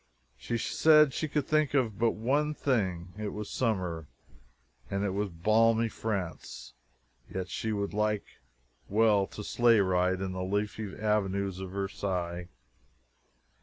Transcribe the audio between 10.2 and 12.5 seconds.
the leafy avenues of Versailles!